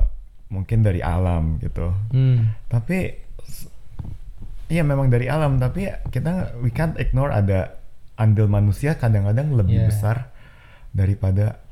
mungkin 0.48 0.80
dari 0.82 1.00
alam 1.00 1.60
gitu. 1.60 1.92
Hmm. 2.12 2.56
Tapi 2.68 3.20
iya 4.68 4.84
memang 4.84 5.08
dari 5.08 5.28
alam 5.28 5.56
tapi 5.58 5.88
kita 6.12 6.60
we 6.60 6.68
can't 6.68 7.00
ignore 7.00 7.32
ada 7.32 7.80
andil 8.20 8.48
manusia 8.48 8.96
kadang-kadang 8.96 9.56
lebih 9.56 9.80
Yeah. 9.80 9.88
besar 9.88 10.18
daripada 10.92 11.64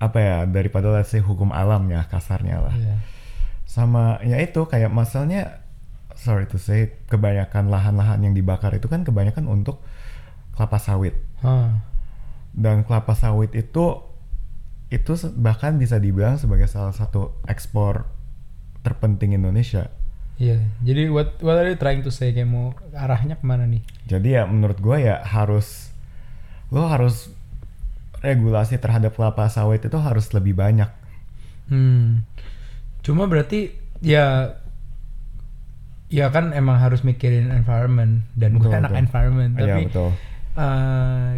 apa 0.00 0.18
ya 0.18 0.36
daripada 0.48 0.88
let's 0.90 1.12
say 1.12 1.20
hukum 1.20 1.52
alam 1.52 1.86
ya 1.86 2.08
kasarnya 2.08 2.64
lah 2.64 2.74
Iya. 2.74 2.96
sama 3.68 4.18
ya 4.24 4.40
itu 4.40 4.64
kayak 4.64 4.88
masalahnya 4.88 5.60
sorry 6.16 6.48
to 6.48 6.56
say 6.56 6.96
kebanyakan 7.06 7.68
lahan-lahan 7.68 8.18
yang 8.20 8.32
dibakar 8.32 8.72
itu 8.72 8.88
kan 8.88 9.04
kebanyakan 9.04 9.46
untuk 9.46 9.84
kelapa 10.56 10.80
sawit 10.80 11.14
Hah. 11.44 11.76
dan 12.56 12.82
kelapa 12.82 13.12
sawit 13.12 13.52
itu 13.52 13.84
itu 14.92 15.12
bahkan 15.34 15.80
bisa 15.80 15.96
dibilang 15.96 16.36
sebagai 16.36 16.68
salah 16.68 16.92
satu 16.92 17.32
ekspor 17.48 18.04
terpenting 18.84 19.32
Indonesia 19.32 19.88
Iya, 20.36 20.58
jadi 20.82 21.06
what 21.06 21.38
what 21.38 21.54
are 21.54 21.68
you 21.70 21.78
trying 21.78 22.02
to 22.02 22.10
say 22.10 22.32
kayak 22.32 22.48
mau 22.48 22.74
arahnya 22.92 23.38
ke 23.38 23.44
mana 23.44 23.64
nih? 23.64 23.80
jadi 24.04 24.28
ya 24.28 24.42
menurut 24.44 24.76
gue 24.76 24.96
ya 25.00 25.22
harus 25.22 25.92
lo 26.68 26.84
harus 26.84 27.30
regulasi 28.20 28.76
terhadap 28.76 29.14
kelapa 29.14 29.46
sawit 29.46 29.80
itu 29.80 29.96
harus 29.96 30.28
lebih 30.30 30.54
banyak 30.54 30.88
Hmm, 31.62 32.26
cuma 33.00 33.24
berarti 33.24 33.70
ya 34.02 34.58
ya 36.08 36.28
kan 36.28 36.52
emang 36.52 36.76
harus 36.76 37.00
mikirin 37.00 37.48
environment 37.48 38.26
dan 38.34 38.58
gue 38.58 38.68
anak 38.68 38.92
betul. 38.92 39.00
environment 39.00 39.52
Iya, 39.54 39.64
tapi 39.78 39.80
betul. 39.88 40.10
eh, 40.58 41.30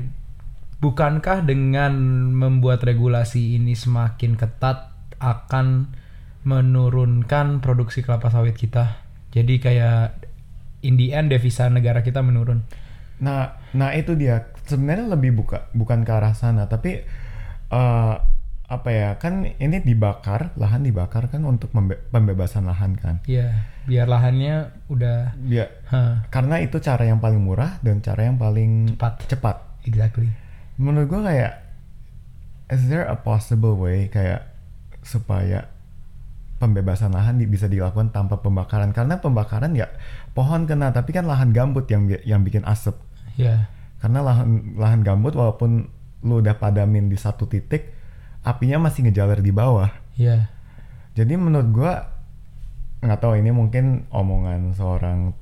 bukankah 0.85 1.49
dengan 1.49 1.97
membuat 2.37 2.85
regulasi 2.85 3.57
ini 3.57 3.73
semakin 3.73 4.37
ketat 4.37 4.93
akan 5.17 5.97
menurunkan 6.45 7.65
produksi 7.65 8.05
kelapa 8.05 8.29
sawit 8.29 8.61
kita? 8.61 9.01
Jadi 9.33 9.65
kayak 9.65 10.21
in 10.85 11.01
the 11.01 11.17
end 11.17 11.33
devisa 11.33 11.73
negara 11.73 12.05
kita 12.05 12.21
menurun. 12.21 12.69
Nah, 13.25 13.57
nah 13.73 13.97
itu 13.97 14.13
dia 14.13 14.53
sebenarnya 14.69 15.09
lebih 15.17 15.41
buka 15.41 15.73
bukan 15.73 16.05
ke 16.05 16.13
arah 16.13 16.37
sana, 16.37 16.69
tapi 16.69 17.01
eh, 17.73 18.15
apa 18.65 18.91
ya 18.93 19.17
kan 19.17 19.49
ini 19.57 19.81
dibakar 19.81 20.53
lahan 20.61 20.85
dibakar 20.85 21.33
kan 21.33 21.49
untuk 21.49 21.73
membe- 21.73 22.05
pembebasan 22.13 22.69
lahan 22.69 22.93
kan. 23.01 23.25
Iya, 23.25 23.73
biar 23.89 24.05
lahannya 24.05 24.69
udah 24.93 25.33
Dia 25.49 25.73
Hah, 25.89 26.29
karena 26.29 26.61
itu 26.61 26.77
cara 26.85 27.09
yang 27.09 27.25
paling 27.25 27.41
murah 27.41 27.81
dan 27.81 28.05
cara 28.05 28.29
yang 28.29 28.37
paling 28.37 28.93
cepat. 29.01 29.25
cepat. 29.33 29.57
Exactly. 29.89 30.44
Menurut 30.77 31.07
gua 31.07 31.23
kayak 31.25 31.53
is 32.69 32.89
there 32.89 33.05
a 33.05 33.15
possible 33.15 33.77
way 33.77 34.09
kayak 34.09 34.51
supaya 35.05 35.69
pembebasan 36.57 37.13
lahan 37.13 37.37
di- 37.37 37.45
bisa 37.45 37.67
dilakukan 37.67 38.09
tanpa 38.09 38.41
pembakaran 38.41 38.91
karena 38.91 39.19
pembakaran 39.19 39.77
ya 39.77 39.91
pohon 40.33 40.65
kena 40.65 40.91
tapi 40.91 41.13
kan 41.13 41.25
lahan 41.25 41.53
gambut 41.53 41.85
yang 41.87 42.09
yang 42.25 42.41
bikin 42.41 42.65
asap. 42.65 42.97
Iya. 43.35 43.67
karena 43.99 44.21
lahan 44.21 44.47
lahan 44.77 45.01
gambut 45.01 45.33
walaupun 45.33 45.91
lu 46.23 46.39
udah 46.39 46.55
padamin 46.55 47.09
di 47.09 47.17
satu 47.17 47.45
titik 47.45 47.91
apinya 48.41 48.77
masih 48.79 49.03
ngejalar 49.03 49.41
di 49.41 49.51
bawah 49.51 49.91
Iya. 50.15 50.49
jadi 51.13 51.35
menurut 51.35 51.69
gua 51.69 51.93
nggak 53.01 53.19
tahu 53.19 53.35
ini 53.37 53.51
mungkin 53.51 54.07
omongan 54.09 54.73
seorang 54.73 55.35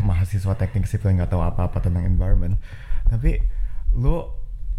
mahasiswa 0.00 0.54
teknik 0.54 0.86
sipil 0.86 1.12
nggak 1.12 1.28
tahu 1.28 1.40
apa-apa 1.40 1.78
tentang 1.78 2.02
environment 2.02 2.56
tapi 3.06 3.38
lu 3.92 4.24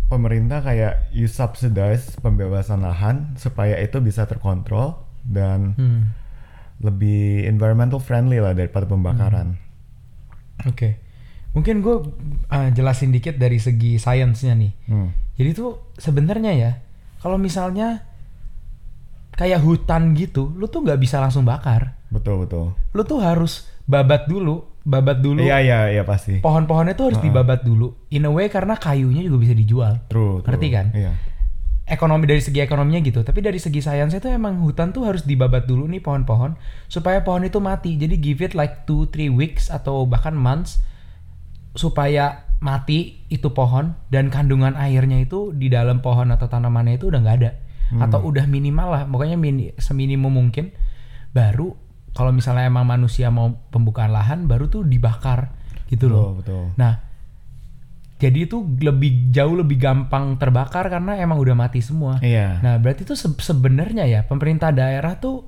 pemerintah 0.07 0.61
kayak 0.61 1.09
you 1.09 1.25
subsidize 1.25 2.13
pembebasan 2.19 2.81
lahan 2.81 3.33
supaya 3.37 3.77
itu 3.77 3.97
bisa 3.97 4.25
terkontrol 4.25 4.99
dan 5.23 5.73
Hmm. 5.73 6.01
lebih 6.79 7.47
environmental 7.47 7.97
friendly 7.97 8.37
lah 8.37 8.51
daripada 8.51 8.83
pembakaran 8.83 9.55
Oke. 10.63 10.99
Mungkin 11.53 11.81
gue 11.81 11.95
jelasin 12.73 13.09
dikit 13.09 13.37
dari 13.37 13.57
segi 13.57 13.97
sainsnya 13.97 14.53
nih. 14.53 14.71
Hmm. 14.87 15.09
Jadi 15.35 15.49
tuh 15.53 15.91
sebenarnya 15.97 16.51
ya, 16.53 16.71
kalau 17.19 17.37
misalnya 17.37 18.05
kayak 19.33 19.61
hutan 19.61 20.13
gitu, 20.13 20.53
lu 20.53 20.69
tuh 20.69 20.85
nggak 20.85 21.01
bisa 21.01 21.17
langsung 21.17 21.43
bakar. 21.43 21.97
betul 22.13 22.45
betul 22.45 22.77
Lu 22.93 23.01
tuh 23.01 23.17
harus 23.19 23.65
babat 23.89 24.29
dulu, 24.29 24.61
babat 24.83 25.23
dulu. 25.23 25.39
iya 25.39 25.63
iya 25.63 25.79
iya 25.89 26.03
pasti 26.03 26.43
Pohon-pohonnya 26.43 26.93
tuh 26.93 27.11
harus 27.11 27.19
Heeh. 27.23 27.31
dibabat 27.31 27.63
dulu. 27.63 27.95
In 28.11 28.27
a 28.27 28.31
way 28.31 28.51
karena 28.51 28.75
kayunya 28.75 29.23
juga 29.23 29.47
bisa 29.47 29.55
dijual. 29.55 30.03
true, 30.11 30.43
true. 30.43 30.47
Ngerti 30.51 30.67
kan? 30.69 30.87
iya 30.91 31.13
Ekonomi 31.83 32.23
dari 32.23 32.39
segi 32.39 32.63
ekonominya 32.63 33.03
gitu. 33.03 33.27
Tapi 33.27 33.43
dari 33.43 33.59
segi 33.59 33.83
sainsnya 33.83 34.23
tuh 34.23 34.31
emang 34.31 34.63
hutan 34.63 34.95
tuh 34.95 35.03
harus 35.03 35.27
dibabat 35.27 35.67
dulu 35.67 35.83
nih 35.91 35.99
pohon-pohon 35.99 36.55
supaya 36.87 37.19
pohon 37.27 37.43
itu 37.43 37.59
mati. 37.59 37.99
Jadi 37.99 38.15
give 38.23 38.39
it 38.39 38.55
like 38.55 38.87
2-3 38.87 39.27
weeks 39.35 39.67
atau 39.67 40.07
bahkan 40.07 40.31
months 40.31 40.79
supaya 41.75 42.47
mati 42.63 43.27
itu 43.27 43.51
pohon 43.51 43.99
dan 44.07 44.31
kandungan 44.31 44.79
airnya 44.79 45.19
itu 45.27 45.51
di 45.51 45.67
dalam 45.67 45.99
pohon 45.99 46.31
atau 46.31 46.47
tanamannya 46.47 46.95
itu 46.95 47.11
udah 47.11 47.19
nggak 47.19 47.37
ada 47.43 47.51
atau 47.93 48.25
udah 48.25 48.47
minimal 48.49 48.87
lah 48.89 49.03
pokoknya 49.05 49.37
mini, 49.37 49.75
seminimum 49.77 50.33
mungkin 50.33 50.73
baru 51.35 51.75
kalau 52.13 52.29
misalnya 52.29 52.69
emang 52.69 52.85
manusia 52.85 53.33
mau 53.33 53.51
pembukaan 53.69 54.13
lahan 54.13 54.45
baru 54.45 54.69
tuh 54.69 54.85
dibakar 54.85 55.49
gitu 55.89 56.07
loh 56.09 56.37
betul 56.37 56.41
betul 56.41 56.63
nah 56.77 56.93
jadi 58.21 58.47
itu 58.47 58.63
lebih 58.79 59.35
jauh 59.35 59.59
lebih 59.59 59.75
gampang 59.75 60.39
terbakar 60.39 60.87
karena 60.87 61.19
emang 61.19 61.35
udah 61.41 61.57
mati 61.57 61.83
semua 61.83 62.23
iya 62.23 62.61
Nah, 62.63 62.79
berarti 62.79 63.03
tuh 63.03 63.19
se- 63.19 63.35
sebenarnya 63.35 64.07
ya 64.07 64.23
pemerintah 64.23 64.71
daerah 64.71 65.19
tuh 65.19 65.43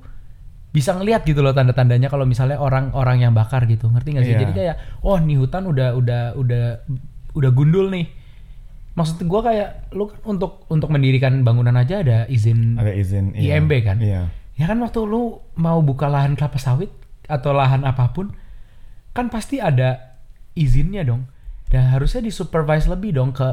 bisa 0.76 0.92
ngelihat 0.92 1.24
gitu 1.24 1.40
loh 1.40 1.56
tanda-tandanya 1.56 2.12
kalau 2.12 2.28
misalnya 2.28 2.60
orang-orang 2.60 3.24
yang 3.24 3.32
bakar 3.32 3.64
gitu. 3.64 3.88
Ngerti 3.88 4.08
nggak 4.12 4.24
sih? 4.28 4.36
Iya. 4.36 4.40
Jadi 4.44 4.52
kayak 4.52 4.76
oh 5.00 5.16
nih 5.16 5.40
hutan 5.40 5.64
udah 5.64 5.96
udah 5.96 6.22
udah 6.36 6.64
udah 7.32 7.50
gundul 7.56 7.88
nih. 7.88 8.12
Maksud 8.92 9.24
gua 9.24 9.40
kayak 9.40 9.88
lu 9.96 10.12
kan 10.12 10.20
untuk 10.28 10.68
untuk 10.68 10.92
mendirikan 10.92 11.40
bangunan 11.48 11.72
aja 11.80 12.04
ada 12.04 12.28
izin 12.28 12.76
ada 12.76 12.92
izin 12.92 13.32
iya. 13.32 13.56
IMB 13.56 13.72
kan? 13.88 13.96
iya 14.04 14.28
Ya 14.56 14.68
kan 14.68 14.80
waktu 14.80 15.04
lu 15.04 15.44
mau 15.56 15.78
buka 15.84 16.08
lahan 16.08 16.32
kelapa 16.32 16.56
sawit 16.56 16.88
atau 17.28 17.52
lahan 17.52 17.84
apa 17.84 18.12
pun 18.16 18.32
kan 19.12 19.28
pasti 19.28 19.60
ada 19.60 20.16
izinnya 20.56 21.04
dong. 21.04 21.28
Dan 21.68 21.92
harusnya 21.92 22.24
disupervise 22.24 22.88
lebih 22.88 23.16
dong 23.16 23.36
ke 23.36 23.44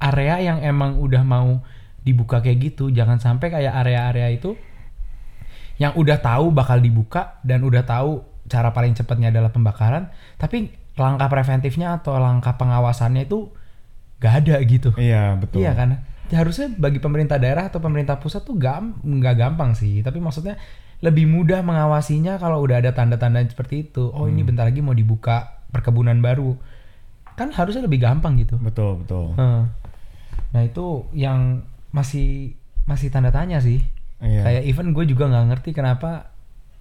area 0.00 0.40
yang 0.42 0.58
emang 0.60 1.00
udah 1.00 1.24
mau 1.24 1.64
dibuka 2.04 2.44
kayak 2.44 2.72
gitu. 2.72 2.92
Jangan 2.92 3.20
sampai 3.20 3.48
kayak 3.52 3.72
area-area 3.84 4.28
itu 4.32 4.56
yang 5.80 5.96
udah 5.96 6.20
tahu 6.20 6.52
bakal 6.52 6.76
dibuka 6.76 7.40
dan 7.40 7.64
udah 7.64 7.80
tahu 7.88 8.20
cara 8.50 8.74
paling 8.76 8.92
cepatnya 8.92 9.32
adalah 9.32 9.48
pembakaran, 9.48 10.12
tapi 10.36 10.68
langkah 11.00 11.30
preventifnya 11.32 11.96
atau 11.96 12.20
langkah 12.20 12.58
pengawasannya 12.60 13.24
itu 13.24 13.48
gak 14.20 14.44
ada 14.44 14.60
gitu. 14.60 14.92
iya 15.00 15.32
betul 15.40 15.64
Iya 15.64 15.72
kan? 15.72 16.04
Ya, 16.30 16.46
harusnya 16.46 16.70
bagi 16.70 17.02
pemerintah 17.02 17.36
daerah 17.36 17.66
atau 17.66 17.82
pemerintah 17.82 18.16
pusat 18.22 18.46
tuh 18.46 18.54
gam 18.54 18.96
nggak 19.02 19.34
gampang 19.34 19.74
sih, 19.74 19.98
tapi 20.00 20.22
maksudnya 20.22 20.54
lebih 21.02 21.26
mudah 21.26 21.64
mengawasinya 21.64 22.38
kalau 22.38 22.62
udah 22.62 22.78
ada 22.78 22.94
tanda-tanda 22.94 23.42
seperti 23.42 23.90
itu. 23.90 24.14
Oh 24.14 24.30
ini 24.30 24.46
bentar 24.46 24.68
lagi 24.68 24.78
mau 24.78 24.94
dibuka 24.94 25.58
perkebunan 25.74 26.18
baru, 26.22 26.54
kan 27.34 27.50
harusnya 27.50 27.82
lebih 27.82 27.98
gampang 28.02 28.38
gitu. 28.38 28.58
betul 28.62 29.02
betul 29.02 29.34
Heeh. 29.34 29.62
Nah 30.50 30.62
itu 30.62 31.06
yang 31.14 31.66
masih 31.90 32.54
masih 32.86 33.10
tanda 33.10 33.34
tanya 33.34 33.58
sih. 33.58 33.82
iya 34.22 34.42
Kayak 34.46 34.62
even 34.70 34.94
gue 34.94 35.06
juga 35.06 35.26
nggak 35.30 35.46
ngerti 35.50 35.70
kenapa 35.74 36.30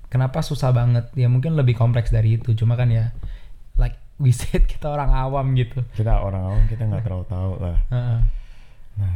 kenapa 0.09 0.41
susah 0.45 0.73
banget. 0.73 1.09
Ya 1.17 1.25
mungkin 1.25 1.57
lebih 1.57 1.73
kompleks 1.73 2.13
dari 2.13 2.37
itu. 2.37 2.53
Cuma 2.53 2.77
kan 2.77 2.89
ya 2.93 3.13
like 3.79 3.95
we 4.21 4.35
said 4.35 4.67
kita 4.67 4.91
orang 4.91 5.09
awam 5.15 5.55
gitu. 5.55 5.79
kita 5.95 6.19
orang 6.19 6.43
awam 6.43 6.61
kita 6.67 6.83
nggak 6.85 7.07
terlalu 7.07 7.25
tahu 7.31 7.51
lah 7.63 7.77
Heeh. 7.87 8.19
nah 8.99 9.15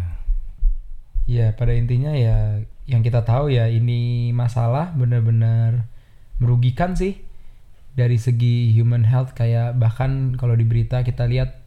Ya 1.24 1.56
pada 1.56 1.72
intinya 1.72 2.12
ya 2.12 2.60
yang 2.84 3.00
kita 3.00 3.24
tahu 3.24 3.48
ya 3.48 3.72
ini 3.72 4.30
masalah 4.36 4.92
benar-benar 4.92 5.88
merugikan 6.44 7.00
sih 7.00 7.24
dari 7.96 8.20
segi 8.20 8.76
human 8.76 9.08
health 9.08 9.32
kayak 9.32 9.78
bahkan 9.80 10.36
kalau 10.36 10.58
di 10.58 10.66
berita 10.68 11.00
kita 11.06 11.24
lihat 11.30 11.64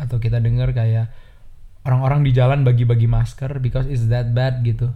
atau 0.00 0.16
kita 0.18 0.40
dengar 0.42 0.72
kayak 0.74 1.12
orang-orang 1.84 2.24
di 2.26 2.32
jalan 2.34 2.64
bagi-bagi 2.66 3.06
masker 3.06 3.60
because 3.62 3.86
it's 3.86 4.08
that 4.10 4.32
bad 4.34 4.64
gitu. 4.66 4.90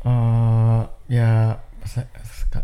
Eh, 0.00 0.82
ya 1.12 1.60
sa- 1.84 2.08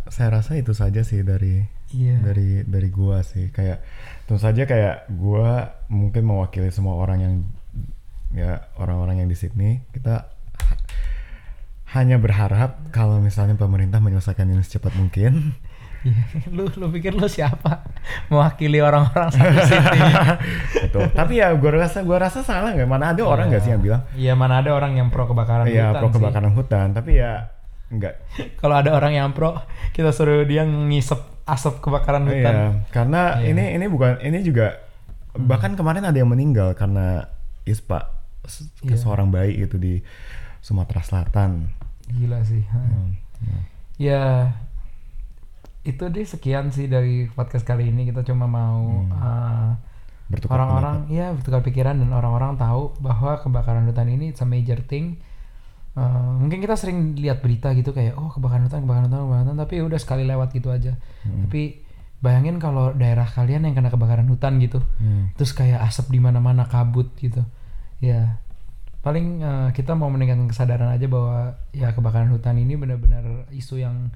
saya 0.09 0.29
rasa 0.41 0.57
itu 0.57 0.73
saja 0.73 1.05
sih 1.05 1.21
dari 1.21 1.61
Iya. 1.93 2.19
dari 2.19 2.65
dari 2.67 2.89
gua 2.91 3.23
sih 3.23 3.49
kayak 3.53 3.79
tentu 4.27 4.41
saja 4.43 4.67
kayak 4.67 5.07
gua 5.15 5.79
mungkin 5.87 6.27
mewakili 6.27 6.69
semua 6.73 6.97
orang 6.99 7.19
yang 7.23 7.35
ya 8.37 8.53
orang-orang 8.77 9.17
yang 9.19 9.29
di 9.29 9.35
Sydney 9.35 9.81
kita 9.91 10.29
ha- 10.61 10.79
hanya 11.93 12.17
berharap 12.17 12.91
kalau 12.91 13.17
misalnya 13.19 13.55
pemerintah 13.55 13.97
menyelesaikan 13.97 14.47
ini 14.47 14.61
secepat 14.61 14.93
mungkin 14.95 15.57
Iya. 15.99 16.47
lu 16.55 16.71
lu 16.71 16.87
pikir 16.89 17.11
lu 17.11 17.27
siapa 17.27 17.83
mewakili 18.29 18.79
orang-orang 18.79 19.27
satu 19.29 19.59
sini? 19.67 20.01
Betul. 20.79 21.11
tapi 21.11 21.33
ya 21.37 21.51
gua 21.51 21.83
rasa 21.83 21.99
gua 22.01 22.19
rasa 22.21 22.41
salah 22.41 22.71
nggak 22.71 22.87
mana 22.87 23.11
ada 23.11 23.23
orang 23.23 23.51
nggak 23.51 23.59
sih 23.61 23.75
yang 23.75 23.83
bilang 23.83 24.03
Iya 24.15 24.33
mana 24.33 24.63
ada 24.63 24.71
orang 24.71 24.95
yang 24.95 25.09
pro 25.09 25.27
kebakaran 25.27 25.67
ya 25.67 25.91
hutan 25.91 25.99
pro 25.99 26.07
sih. 26.07 26.15
kebakaran 26.15 26.53
hutan 26.53 26.87
tapi 26.95 27.11
ya 27.17 27.51
nggak 27.89 28.15
Kalau 28.61 28.77
ada 28.77 28.91
orang 28.93 29.13
yang 29.15 29.29
pro, 29.31 29.59
kita 29.91 30.11
suruh 30.11 30.43
dia 30.43 30.63
ngisep 30.63 31.19
asap 31.43 31.79
kebakaran 31.81 32.23
Iya, 32.23 32.31
hutan. 32.31 32.55
karena 32.89 33.23
Iya. 33.37 33.47
ini 33.51 33.65
ini 33.75 33.87
bukan 33.87 34.13
ini 34.21 34.39
juga 34.43 34.79
bahkan 35.35 35.75
kemarin 35.75 36.03
ada 36.03 36.15
yang 36.15 36.31
meninggal 36.31 36.71
karena 36.73 37.27
ispa 37.63 38.15
se- 38.47 38.71
Iya. 38.83 38.97
seorang 38.97 39.29
bayi 39.29 39.61
itu 39.61 39.77
di 39.77 40.01
Sumatera 40.61 41.03
Selatan. 41.03 41.71
Gila 42.07 42.43
sih. 42.43 42.63
Hmm, 42.67 43.15
hmm. 43.43 43.63
Ya 43.99 44.55
itu 45.83 46.03
deh 46.03 46.27
sekian 46.27 46.71
sih 46.71 46.87
dari 46.87 47.31
podcast 47.31 47.63
kali 47.63 47.89
ini 47.89 48.11
kita 48.11 48.27
cuma 48.27 48.51
mau 48.51 49.07
uh, 49.07 49.71
Bertukar 50.27 50.59
orang-orang 50.59 51.07
ya 51.07 51.31
bertukar 51.31 51.63
pikiran 51.63 52.03
dan 52.03 52.11
orang-orang 52.11 52.59
tahu 52.59 52.99
bahwa 52.99 53.39
kebakaran 53.39 53.87
hutan 53.87 54.11
ini 54.11 54.35
it's 54.35 54.43
a 54.43 54.49
major 54.49 54.83
thing. 54.83 55.23
Uh, 55.95 56.35
mungkin 56.37 56.59
kita 56.59 56.75
sering 56.75 57.15
lihat 57.15 57.41
berita 57.41 57.71
gitu 57.73 57.95
kayak 57.95 58.19
oh 58.19 58.29
kebakaran 58.29 58.67
hutan, 58.67 58.83
kebakaran 58.83 59.07
hutan, 59.07 59.23
kebakaran 59.23 59.45
hutan, 59.47 59.59
tapi 59.63 59.75
udah 59.81 59.97
sekali 59.97 60.27
lewat 60.27 60.51
gitu 60.51 60.69
aja. 60.69 60.99
Hmm. 61.23 61.47
Tapi 61.47 61.79
bayangin 62.19 62.59
kalau 62.59 62.91
daerah 62.91 63.23
kalian 63.25 63.65
yang 63.65 63.73
kena 63.73 63.87
kebakaran 63.87 64.27
hutan 64.27 64.59
gitu, 64.59 64.83
Hmm. 64.99 65.31
terus 65.39 65.55
kayak 65.55 65.79
asap 65.87 66.11
di 66.11 66.19
mana-mana 66.19 66.67
kabut 66.67 67.15
gitu. 67.17 67.47
Ya 67.99 68.39
paling 69.01 69.39
uh, 69.39 69.69
kita 69.71 69.95
mau 69.95 70.11
meningkatkan 70.11 70.47
kesadaran 70.47 70.91
aja 70.91 71.07
bahwa 71.07 71.55
ya 71.71 71.95
kebakaran 71.95 72.27
hutan 72.29 72.59
ini 72.59 72.75
benar-benar 72.75 73.23
isu 73.51 73.79
yang 73.79 74.11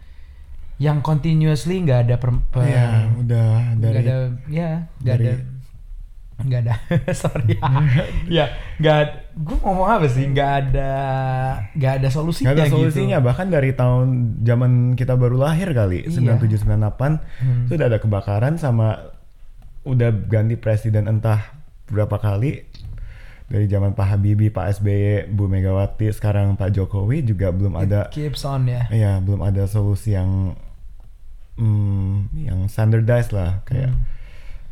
yang 0.76 0.98
continuously 0.98 1.78
nggak 1.78 2.08
ada 2.08 2.16
per, 2.16 2.34
per- 2.50 2.66
Iya, 2.66 3.06
udah 3.14 3.50
dari 3.78 3.96
ada 4.00 4.16
ya 4.48 4.70
nggak 4.98 5.14
ada 5.14 5.32
nggak 6.40 6.60
ada 6.64 6.74
sorry 7.20 7.54
ya 7.54 7.68
ya 8.40 8.44
nggak 8.80 9.00
gue 9.36 9.56
ngomong 9.60 9.88
apa 9.92 10.06
sih 10.08 10.24
nggak 10.26 10.50
ada 10.58 10.92
nggak 11.70 11.92
ada 12.00 12.08
solusinya 12.08 12.48
nggak 12.48 12.56
ada 12.56 12.66
gitu. 12.66 12.76
solusinya 12.80 13.18
bahkan 13.20 13.46
dari 13.46 13.70
tahun 13.70 14.08
zaman 14.40 14.72
kita 14.96 15.14
baru 15.14 15.36
lahir 15.38 15.70
kali 15.70 16.08
Iya. 16.08 16.34
97 16.40 16.64
98 16.66 16.66
Hmm. 17.44 17.64
sudah 17.68 17.86
ada 17.86 18.00
kebakaran 18.00 18.56
sama 18.56 19.12
udah 19.84 20.10
ganti 20.26 20.56
presiden 20.56 21.06
entah 21.06 21.44
berapa 21.86 22.16
kali 22.16 22.69
dari 23.50 23.66
zaman 23.66 23.92
Pak 23.92 24.06
Habibie, 24.08 24.48
Pak 24.48 24.78
SBY, 24.78 25.26
Bu 25.28 25.44
Megawati, 25.44 26.06
sekarang 26.08 26.54
Pak 26.54 26.70
Jokowi 26.70 27.26
juga 27.26 27.50
belum 27.50 27.74
It 27.74 27.82
ada 27.84 28.00
keeps 28.08 28.46
on 28.46 28.64
ya 28.64 28.86
Iya, 28.88 29.18
belum 29.18 29.42
ada 29.42 29.66
solusi 29.66 30.14
yang 30.14 30.54
hmm, 31.56 32.30
yang 32.32 32.58
standardized 32.66 33.30
lah 33.30 33.60
kayak 33.64 33.90
Hmm. 33.90 34.06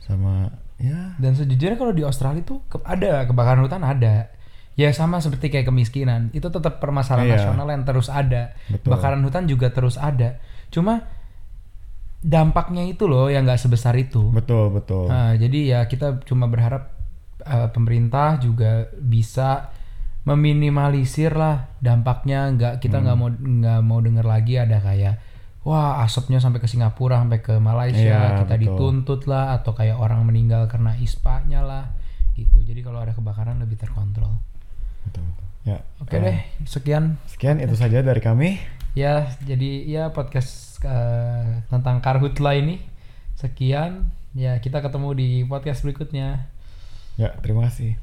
sama 0.01 0.35
ya 0.79 1.19
dan 1.19 1.35
sejujurnya 1.35 1.75
kalau 1.75 1.91
di 1.91 2.01
Australia 2.01 2.41
tuh 2.41 2.63
ke- 2.65 2.81
ada 2.83 3.27
kebakaran 3.27 3.61
hutan 3.61 3.83
ada 3.83 4.31
ya 4.73 4.89
sama 4.91 5.19
seperti 5.19 5.51
kayak 5.51 5.67
kemiskinan 5.67 6.31
itu 6.31 6.47
tetap 6.47 6.79
permasalahan 6.79 7.27
Iya. 7.27 7.35
nasional 7.37 7.67
yang 7.67 7.83
terus 7.83 8.07
ada 8.07 8.55
Betul. 8.65 8.89
kebakaran 8.89 9.21
hutan 9.21 9.45
juga 9.45 9.69
terus 9.69 9.99
ada 9.99 10.39
cuma 10.71 11.03
dampaknya 12.19 12.83
itu 12.85 13.05
loh 13.05 13.27
yang 13.27 13.43
nggak 13.43 13.59
sebesar 13.59 13.95
itu 13.95 14.31
betul 14.31 14.71
betul. 14.71 15.07
Nah, 15.07 15.35
jadi 15.35 15.59
ya 15.69 15.81
kita 15.85 16.23
cuma 16.25 16.47
berharap 16.47 16.98
uh, 17.49 17.69
pemerintah 17.73 18.37
juga 18.39 18.93
bisa 19.01 19.73
meminimalisir 20.29 21.33
lah 21.33 21.73
dampaknya. 21.81 22.53
Nggak 22.53 22.75
kita 22.85 23.01
nggak 23.01 23.17
mau 23.17 23.29
nggak 23.33 23.81
mau 23.81 23.99
dengar 24.05 24.29
lagi 24.29 24.61
ada 24.61 24.77
kayak 24.79 25.17
wah 25.65 26.01
asapnya 26.01 26.41
sampai 26.41 26.61
ke 26.65 26.69
Singapura, 26.69 27.21
sampai 27.21 27.41
ke 27.45 27.57
Malaysia, 27.61 28.01
Iya, 28.01 28.41
kita 28.45 28.57
betul. 28.57 28.63
dituntut 28.65 29.23
lah 29.29 29.57
atau 29.61 29.77
kayak 29.77 30.01
orang 30.01 30.25
meninggal 30.25 30.65
karena 30.65 30.97
ispanya 30.97 31.61
lah 31.61 31.85
gitu. 32.37 32.65
Jadi 32.65 32.81
kalau 32.81 33.05
ada 33.05 33.13
kebakaran 33.13 33.61
lebih 33.61 33.77
terkontrol. 33.77 34.33
betul, 35.05 35.25
betul. 35.25 35.47
Ya. 35.69 35.79
Oke 36.01 36.17
eh, 36.17 36.21
deh, 36.25 36.39
sekian 36.65 37.21
Sekian 37.29 37.61
itu 37.61 37.77
saja 37.77 38.01
dari 38.01 38.21
kami. 38.25 38.57
ya. 38.97 39.29
Jadi 39.45 39.85
ya 39.89 40.09
podcast 40.09 40.81
uh, 40.85 41.61
tentang 41.69 42.01
karhutla 42.01 42.57
ini 42.57 42.81
sekian. 43.37 44.09
Ya 44.33 44.57
kita 44.61 44.81
ketemu 44.81 45.13
di 45.17 45.29
podcast 45.45 45.85
berikutnya. 45.85 46.49
Ya, 47.19 47.35
terima 47.43 47.67
kasih. 47.67 47.99